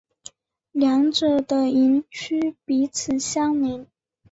[0.71, 3.85] 两者的营区彼此相邻。